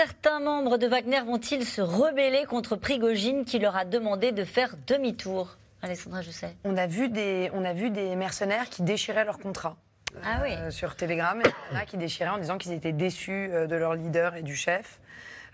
[0.00, 4.76] Certains membres de Wagner vont-ils se rebeller contre Prigogine qui leur a demandé de faire
[4.86, 5.58] demi-tour?
[5.82, 6.56] Alessandra sais.
[6.64, 9.76] On a vu des, on a vu des mercenaires qui déchiraient leur contrat.
[10.24, 10.54] Ah oui.
[10.54, 13.66] Euh, sur Telegram, il y en a qui déchiraient en disant qu'ils étaient déçus euh,
[13.66, 15.00] de leur leader et du chef.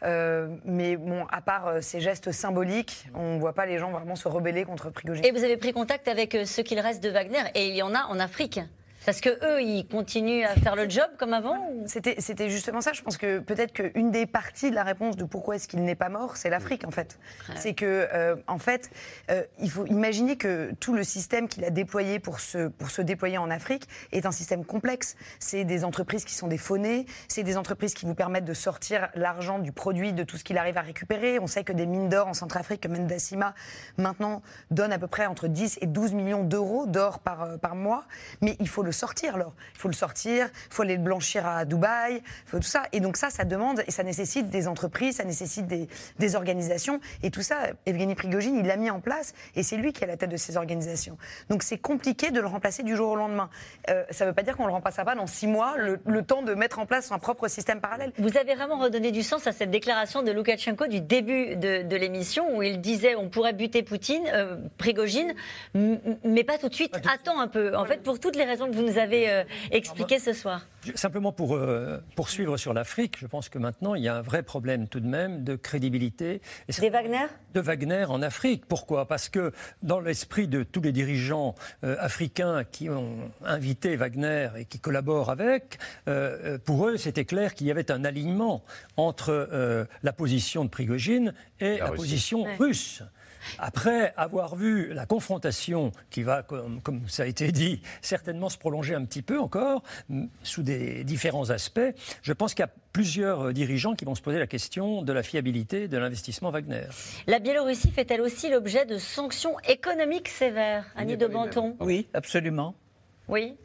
[0.05, 4.15] Euh, mais bon, à part ces gestes symboliques, on ne voit pas les gens vraiment
[4.15, 5.25] se rebeller contre Prigogine.
[5.25, 7.97] Et vous avez pris contact avec ce qu'il reste de Wagner, et il y en
[7.97, 8.61] a en Afrique
[9.07, 11.57] parce que eux, ils continuent à faire le job comme avant
[11.87, 12.93] C'était, c'était justement ça.
[12.93, 15.95] Je pense que peut-être qu'une des parties de la réponse de pourquoi est-ce qu'il n'est
[15.95, 17.21] pas mort, c'est l'Afrique en fait.
[17.55, 18.91] C'est que euh, en fait,
[19.31, 23.01] euh, il faut imaginer que tout le système qu'il a déployé pour se pour se
[23.01, 25.15] déployer en Afrique est un système complexe.
[25.39, 29.09] C'est des entreprises qui sont des faunées, c'est des entreprises qui vous permettent de sortir
[29.15, 31.39] l'argent du produit de tout ce qu'il arrive à récupérer.
[31.39, 33.55] On sait que des mines d'or en Centrafrique, comme Mendacima,
[33.99, 34.43] maintenant
[34.73, 38.05] donnent à peu près entre 10 et 12 millions d'euros d'or par par mois.
[38.43, 39.37] Mais il faut le sortir.
[39.37, 42.85] Il faut le sortir, il faut aller le blanchir à Dubaï, il faut tout ça.
[42.93, 45.89] Et donc ça, ça demande et ça nécessite des entreprises, ça nécessite des,
[46.19, 47.01] des organisations.
[47.23, 50.05] Et tout ça, Evgeny Prigogine, il l'a mis en place et c'est lui qui est
[50.05, 51.17] à la tête de ces organisations.
[51.49, 53.51] Donc c'est compliqué de le remplacer du jour au lendemain.
[53.91, 56.23] Euh, ça ne veut pas dire qu'on ne le remplacera pas dans six mois, le,
[56.23, 58.13] temps de mettre en place un propre système parallèle.
[58.19, 62.57] Vous avez vraiment redonné du sens à cette déclaration de Loukachenko du début de, l'émission
[62.57, 65.35] où il disait on pourrait buter Poutine, euh, Prigogine,
[65.75, 66.95] mais pas tout de suite.
[67.11, 67.77] Attends un peu.
[67.77, 70.67] En fait, pour toutes les raisons que vous nous avez euh, expliqué ce soir.
[70.95, 74.43] Simplement pour euh, poursuivre sur l'Afrique, je pense que maintenant il y a un vrai
[74.43, 76.41] problème tout de même de crédibilité.
[76.69, 78.67] Des Wagner De Wagner en Afrique.
[78.67, 79.09] Pourquoi?
[79.09, 79.53] Parce que
[79.83, 85.31] dans l'esprit de tous les dirigeants euh, africains qui ont invité Wagner et qui collaborent
[85.31, 85.79] avec,
[86.65, 88.63] pour eux c'était clair qu'il y avait un alignement
[88.97, 93.03] entre la position de Prigogine et la, position russe.
[93.59, 98.95] Après avoir vu la confrontation qui va, comme, ça a été dit, certainement se prolonger
[98.95, 99.83] un petit peu encore,
[100.43, 101.81] sous des différents aspects,
[102.23, 105.13] je pense qu'il y a plusieurs euh, dirigeants qui vont se poser la question de
[105.13, 106.87] la fiabilité de l'investissement Wagner.
[107.27, 112.75] La Biélorussie fait-elle aussi l'objet de sanctions économiques sévères Annie de Banton Oui, absolument.
[113.29, 113.57] Oui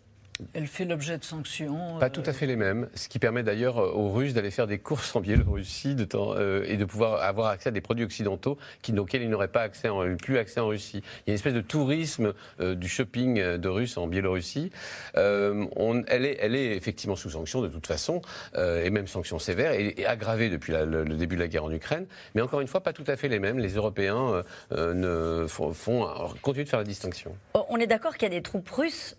[0.53, 1.97] elle fait l'objet de sanctions.
[1.99, 4.79] Pas tout à fait les mêmes, ce qui permet d'ailleurs aux Russes d'aller faire des
[4.79, 8.57] courses en Biélorussie de temps, euh, et de pouvoir avoir accès à des produits occidentaux
[8.81, 11.01] qui, auxquels ils n'auraient pas accès, en, plus accès en Russie.
[11.01, 14.71] Il y a une espèce de tourisme euh, du shopping euh, de Russes en Biélorussie.
[15.15, 18.21] On, elle, est, elle, est, effectivement sous sanctions de toute façon,
[18.55, 22.05] et même sanctions sévères, et, aggravées depuis le, début de la guerre en Ukraine.
[22.35, 23.59] Mais encore une fois, pas tout à fait les mêmes.
[23.59, 26.07] Les Européens ne font, font,
[26.41, 27.35] continuent de faire la distinction.
[27.69, 29.15] On est d'accord qu'il y a des troupes russes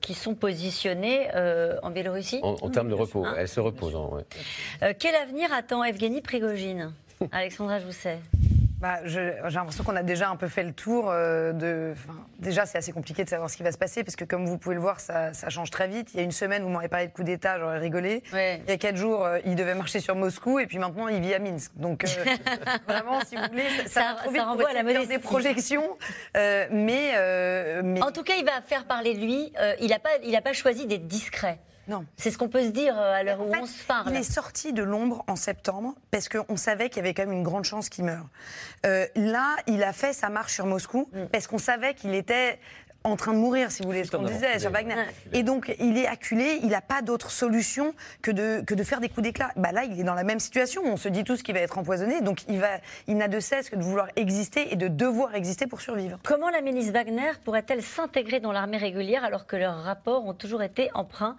[0.00, 3.96] qui sont positionnée euh, en Biélorussie En, termes de repos, elle se repose.
[4.82, 6.92] Euh, quel avenir attend Evgeny Prigogine
[7.32, 8.18] Alexandra sais.
[8.80, 11.10] Bah, j'ai l'impression qu'on a déjà un peu fait le tour.
[11.10, 11.94] Euh, de,
[12.38, 14.56] déjà, c'est assez compliqué de savoir ce qui va se passer, parce que comme vous
[14.56, 16.08] pouvez le voir, ça, change très vite.
[16.14, 18.22] Il y a une semaine, vous m'aurez parlé de coup d'État, j'aurais rigolé.
[18.32, 21.20] Il y a quatre jours, euh, il devait marcher sur Moscou, et puis maintenant, il
[21.20, 21.72] vit à Minsk.
[21.76, 22.08] Donc, euh,
[22.88, 25.98] vraiment, si vous voulez, ça, ça, renvoie à la faire des projections.
[26.34, 26.62] mais,
[27.82, 29.52] mais, En tout cas, il va faire parler de lui.
[29.80, 31.58] il n'a pas, il pas choisi d'être discret.
[31.90, 32.04] Non.
[32.16, 34.10] C'est ce qu'on peut se dire euh, à l'heure où on se parle.
[34.10, 37.32] Il est sorti de l'ombre en septembre parce qu'on savait qu'il y avait quand même
[37.32, 38.26] une grande chance qu'il meure.
[38.86, 41.26] Euh, là, il a fait sa marche sur Moscou mm.
[41.32, 42.60] parce qu'on savait qu'il était
[43.02, 44.94] en train de mourir, si vous voulez, ce qu'on disait sur Wagner.
[45.32, 49.00] Et donc, il est acculé, il n'a pas d'autre solution que de, que de faire
[49.00, 49.50] des coups d'éclat.
[49.56, 50.82] Bah là, il est dans la même situation.
[50.84, 52.68] On se dit tous qu'il va être empoisonné, donc il, va,
[53.08, 56.18] il n'a de cesse que de vouloir exister et de devoir exister pour survivre.
[56.22, 60.62] Comment la ministre Wagner pourrait-elle s'intégrer dans l'armée régulière alors que leurs rapports ont toujours
[60.62, 61.36] été emprunts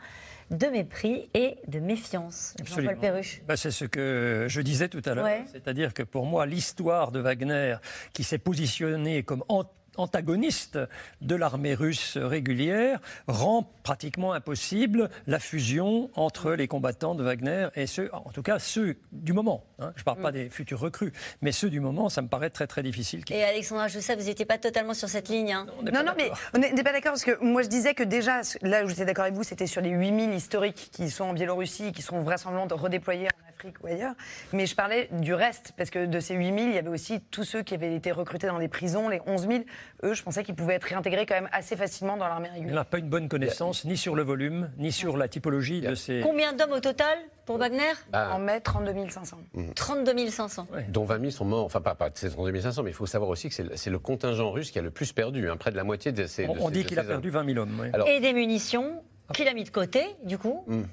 [0.51, 2.53] de mépris et de méfiance.
[2.63, 3.41] Jean-Paul Perruche.
[3.47, 5.27] Bah, c'est ce que je disais tout à l'heure.
[5.51, 7.77] C'est-à-dire que pour moi, l'histoire de Wagner,
[8.13, 10.79] qui s'est positionné comme anti antagoniste
[11.21, 17.87] de l'armée russe régulière rend pratiquement impossible la fusion entre les combattants de Wagner et
[17.87, 19.63] ceux, en tout cas ceux du moment.
[19.79, 19.91] Hein.
[19.95, 20.33] Je ne parle pas mm.
[20.33, 23.23] des futurs recrues, mais ceux du moment, ça me paraît très très difficile.
[23.29, 25.53] Et Alexandra, je sais, vous n'étiez pas totalement sur cette ligne.
[25.53, 25.65] Hein.
[25.91, 28.83] Non, non, mais on n'est pas d'accord parce que moi je disais que déjà, là
[28.85, 32.01] où j'étais d'accord avec vous, c'était sur les 8000 historiques qui sont en Biélorussie, qui
[32.01, 34.13] sont vraisemblablement redéployés en Afrique ou ailleurs.
[34.53, 37.43] Mais je parlais du reste, parce que de ces 8000, il y avait aussi tous
[37.43, 39.63] ceux qui avaient été recrutés dans les prisons, les 11 000
[40.03, 42.71] eux, je pensais qu'ils pouvaient être réintégrés quand même assez facilement dans l'armée régulière.
[42.71, 45.93] Il n'a pas une bonne connaissance ni sur le volume, ni sur la typologie de
[45.93, 46.21] ces.
[46.21, 47.93] Combien d'hommes au total pour Wagner?
[48.11, 48.31] Bah.
[48.33, 49.37] En mai, 32 500.
[49.75, 50.67] 32 500.
[50.89, 51.65] Dont 20 000 sont morts.
[51.65, 54.71] Enfin, pas, pas 32 500, mais il faut savoir aussi que c'est le, contingent russe
[54.71, 55.49] qui a le plus perdu.
[55.49, 56.47] Hein, près de la moitié de ces.
[56.47, 57.91] On, dit qu'il a perdu 20 000 hommes.
[58.07, 59.03] Et des munitions
[59.33, 60.83] qu'il a mis de côté, du coup mm.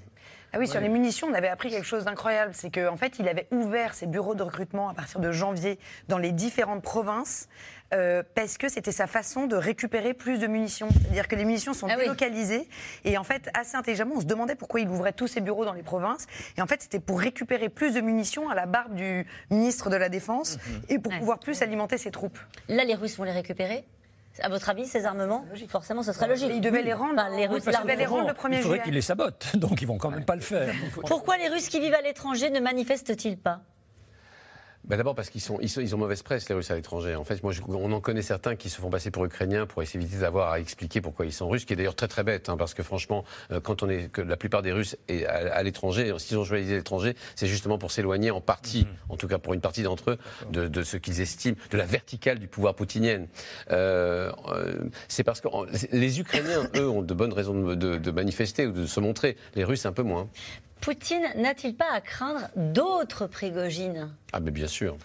[0.52, 2.52] Ah oui, sur les munitions, on avait appris quelque chose d'incroyable.
[2.54, 5.78] C'est qu'en fait, il avait ouvert ses bureaux de recrutement à partir de janvier
[6.08, 7.48] dans les différentes provinces.
[7.94, 10.88] Euh, parce que c'était sa façon de récupérer plus de munitions.
[10.90, 12.02] C'est-à-dire que les munitions sont Ah oui.
[12.02, 12.68] délocalisées.
[13.04, 15.72] Et en fait, assez intelligemment, on se demandait pourquoi il ouvrait tous ses bureaux dans
[15.72, 16.26] les provinces.
[16.58, 19.96] Et en fait, c'était pour récupérer plus de munitions à la barbe du ministre de
[19.96, 20.58] la Défense
[20.90, 21.18] et pour Ouais.
[21.18, 22.38] pouvoir plus alimenter ses troupes.
[22.68, 23.84] Là, les Russes vont les récupérer
[24.42, 26.50] À votre avis, ces armements Forcément, ce serait logique.
[26.50, 27.14] Et ils devaient les rendre.
[27.20, 29.82] Enfin, les Russes ils devaient les rendre le 1er Il faudrait qu'ils les sabotent, donc
[29.82, 30.72] ils vont quand même pas le faire.
[31.06, 33.60] Pourquoi les Russes qui vivent à l'étranger ne manifestent-ils pas?
[34.88, 37.14] Bah, D'abord parce qu'ils sont, ils sont- ils ont mauvaise presse, les Russes à l'étranger.
[37.14, 39.82] En fait, moi, je- on en connaît certains qui se font passer pour Ukrainiens pour
[39.82, 42.56] essayer d'avoir à expliquer pourquoi ils sont Russes, qui est d'ailleurs très très bête, hein,
[42.56, 45.62] parce que franchement, euh, quand on est que la plupart des Russes est à, à
[45.62, 49.52] l'étranger, s'ils ont choisi l'étranger, c'est justement pour s'éloigner en partie, en tout cas pour
[49.54, 50.18] une partie d'entre eux,
[50.50, 53.26] de, de ce qu'ils estiment de la verticale du pouvoir poutinien.
[53.70, 54.74] Euh, euh,
[55.08, 55.48] c'est parce que
[55.92, 59.36] les Ukrainiens, eux, ont de bonnes raisons de, de- de manifester ou de se montrer.
[59.54, 60.28] Les Russes, un peu moins.
[60.80, 64.96] Poutine n'a-t-il pas à craindre d'autres Prigogine Ah, mais bien sûr.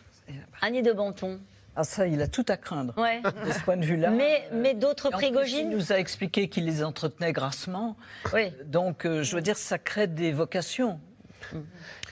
[0.62, 1.40] Annie de Banton.
[1.76, 3.20] Ah ça, il a tout à craindre Ouais.
[3.22, 4.10] de ce point de vue-là.
[4.12, 7.98] Mais, mais d'autres plus, Il Prigogine nous a expliqué qu'il les entretenait grassement.
[8.32, 8.52] Oui.
[8.66, 11.00] Donc, euh, je veux dire, ça crée des vocations.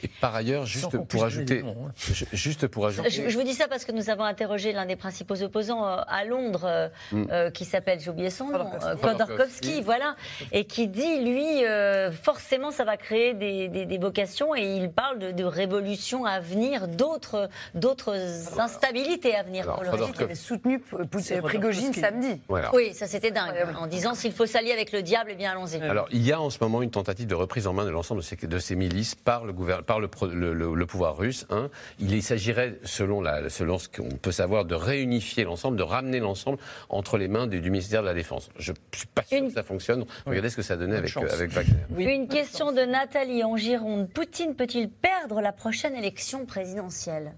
[0.03, 1.91] Et par ailleurs, Sans juste pour ajouter, hein.
[2.33, 4.95] juste pour ajouter, Je, je vous dis ça parce que nous avons interrogé l'un des
[4.95, 8.65] principaux opposants euh, à Londres, euh, euh, qui s'appelle, j'ai oublié son nom,
[8.99, 9.81] Khodorkovsky.
[9.83, 10.15] voilà,
[10.51, 14.89] et qui dit, lui, euh, forcément, ça va créer des, des- des vocations, et il
[14.91, 18.15] parle de, de révolutions à venir, d'autres, d'autres
[18.59, 20.01] instabilités à venir Alors, pour le Khodorkovsky.
[20.01, 20.17] régime.
[20.17, 22.41] qui avait soutenu Prigogine samedi.
[22.47, 22.71] voilà.
[22.73, 25.81] Oui, ça c'était dingue, en disant s'il faut s'allier avec le diable, eh bien allons-y.
[25.81, 28.21] Alors, il y a en ce moment une tentative de reprise en main de l'ensemble
[28.21, 29.53] de ces, de ces milices par le,
[29.83, 31.45] par le, pro- le- le- le pouvoir russe.
[31.49, 31.69] hein.
[31.99, 36.19] Il il s'agirait, selon, la, selon ce qu'on peut savoir, de réunifier l'ensemble, de ramener
[36.19, 36.57] l'ensemble
[36.89, 38.49] entre les mains du, du ministère de la Défense.
[38.57, 40.05] Je ne suis pas sûr Une- que ça fonctionne.
[40.25, 41.73] Regardez ce que ça donnait avec, euh, avec Wagner.
[41.91, 42.03] Oui.
[42.05, 44.09] Une question de Nathalie en Gironde.
[44.09, 47.33] Poutine peut-il perdre la prochaine élection présidentielle?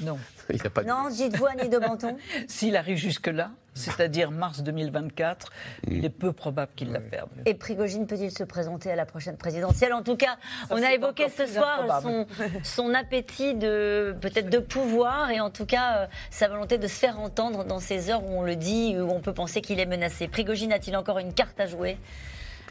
[0.00, 0.18] Non.
[0.50, 2.16] Il n'y a pas de- Non, dites-vous Annie de Banton
[2.48, 5.50] S'il arrive jusque-là, c'est-à-dire mars 2024,
[5.88, 7.28] il est peu probable qu'il la perde.
[7.44, 9.92] Et Prigogine peut-il se présenter à la prochaine présidentielle?
[9.92, 10.36] En tout cas,
[10.70, 12.00] on a évoqué ce soir
[12.62, 16.94] son appétit de peut-être de pouvoir et en tout cas euh, sa volonté de se
[16.94, 19.86] faire entendre dans ces heures où on le dit, où on peut penser qu'il est
[19.86, 20.28] menacé.
[20.28, 21.98] Prigogine a-t-il encore une carte à jouer?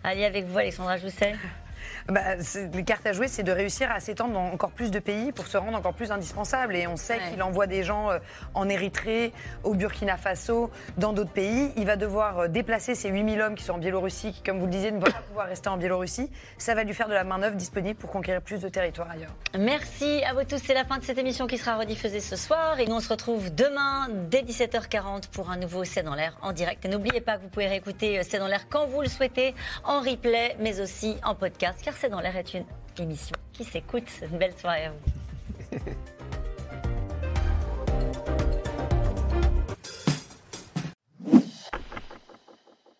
[0.03, 1.35] Allez avec vous, Alexandra Jousset.
[2.07, 2.21] Bah,
[2.73, 5.47] les cartes à jouer, c'est de réussir à s'étendre dans encore plus de pays pour
[5.47, 6.75] se rendre encore plus indispensable.
[6.75, 7.31] Et on sait Ouais.
[7.31, 8.19] qu'il envoie des gens euh,
[8.53, 9.31] en Érythrée,
[9.63, 11.71] au Burkina Faso, dans d'autres pays.
[11.77, 14.65] Il va devoir euh, déplacer ces 8000 hommes qui sont en Biélorussie, qui, comme vous
[14.65, 16.29] le disiez, ne vont pas pouvoir rester en Biélorussie.
[16.57, 19.31] Ça va lui faire de la main-d'œuvre disponible pour conquérir plus de territoire ailleurs.
[19.57, 20.57] Merci à vous tous.
[20.63, 22.79] C'est la fin de cette émission qui sera rediffusée ce soir.
[22.79, 26.51] Et nous, on se retrouve demain dès 17h40 pour un nouveau C'est dans l'air en
[26.51, 26.83] direct.
[26.85, 29.55] Et n'oubliez pas que vous pouvez réécouter euh, C'est dans l'air quand vous le souhaitez,
[29.83, 32.65] en replay, mais aussi en podcast, car C'est dans l'air est une
[32.97, 34.09] émission qui s'écoute.
[34.31, 35.79] Belle soirée à vous.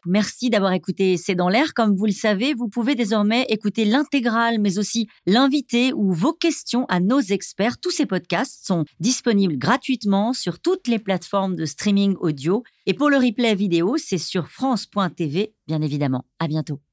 [0.07, 1.73] Merci d'avoir écouté C'est dans l'air.
[1.73, 6.85] Comme vous le savez, vous pouvez désormais écouter l'intégrale, mais aussi l'invité ou vos questions
[6.89, 7.79] à nos experts.
[7.79, 12.63] Tous ces podcasts sont disponibles gratuitement sur toutes les plateformes de streaming audio.
[12.85, 16.25] Et pour le replay vidéo, c'est sur France.tv, bien évidemment.
[16.37, 16.84] À bientôt.